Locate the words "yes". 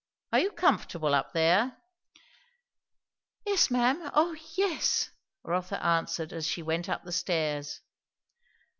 3.45-3.69, 4.55-5.11